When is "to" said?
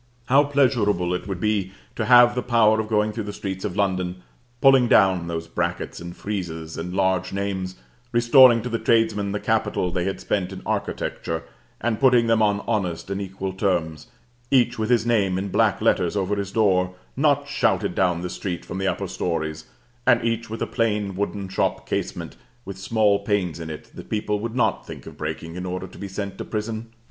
1.95-2.05, 8.63-8.67, 25.85-25.99, 26.39-26.43